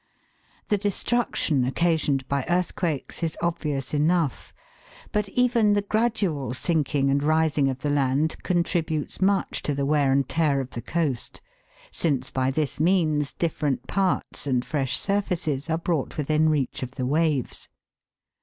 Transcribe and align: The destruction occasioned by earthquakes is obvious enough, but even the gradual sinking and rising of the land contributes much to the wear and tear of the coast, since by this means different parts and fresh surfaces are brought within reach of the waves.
The 0.69 0.79
destruction 0.79 1.63
occasioned 1.63 2.27
by 2.27 2.43
earthquakes 2.49 3.21
is 3.21 3.37
obvious 3.39 3.93
enough, 3.93 4.51
but 5.11 5.29
even 5.29 5.73
the 5.73 5.83
gradual 5.83 6.55
sinking 6.55 7.11
and 7.11 7.21
rising 7.21 7.69
of 7.69 7.83
the 7.83 7.91
land 7.91 8.35
contributes 8.41 9.21
much 9.21 9.61
to 9.61 9.75
the 9.75 9.85
wear 9.85 10.11
and 10.11 10.27
tear 10.27 10.59
of 10.59 10.71
the 10.71 10.81
coast, 10.81 11.39
since 11.91 12.31
by 12.31 12.49
this 12.49 12.79
means 12.79 13.31
different 13.35 13.85
parts 13.85 14.47
and 14.47 14.65
fresh 14.65 14.97
surfaces 14.97 15.69
are 15.69 15.77
brought 15.77 16.17
within 16.17 16.49
reach 16.49 16.81
of 16.81 16.95
the 16.95 17.05
waves. 17.05 17.69